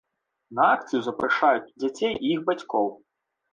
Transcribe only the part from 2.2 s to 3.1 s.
іх бацькоў.